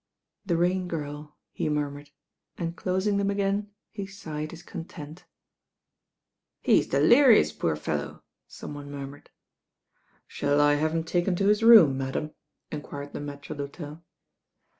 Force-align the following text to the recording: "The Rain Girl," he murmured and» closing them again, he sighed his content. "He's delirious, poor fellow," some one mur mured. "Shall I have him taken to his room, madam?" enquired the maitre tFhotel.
"The 0.47 0.57
Rain 0.57 0.87
Girl," 0.87 1.37
he 1.51 1.69
murmured 1.69 2.09
and» 2.57 2.75
closing 2.75 3.17
them 3.17 3.29
again, 3.29 3.69
he 3.91 4.07
sighed 4.07 4.49
his 4.49 4.63
content. 4.63 5.25
"He's 6.63 6.87
delirious, 6.87 7.53
poor 7.53 7.75
fellow," 7.75 8.23
some 8.47 8.73
one 8.73 8.89
mur 8.89 9.05
mured. 9.05 9.29
"Shall 10.25 10.59
I 10.59 10.73
have 10.73 10.95
him 10.95 11.03
taken 11.03 11.35
to 11.35 11.49
his 11.49 11.61
room, 11.61 11.99
madam?" 11.99 12.31
enquired 12.71 13.13
the 13.13 13.19
maitre 13.21 13.53
tFhotel. 13.55 14.01